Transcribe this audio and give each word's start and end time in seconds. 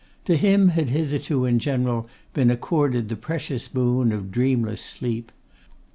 To 0.25 0.35
him 0.35 0.69
had 0.69 0.89
hitherto 0.89 1.45
in 1.45 1.59
general 1.59 2.09
been 2.33 2.49
accorded 2.49 3.07
the 3.07 3.15
precious 3.15 3.67
boon 3.67 4.11
of 4.11 4.31
dreamless 4.31 4.81
sleep. 4.81 5.31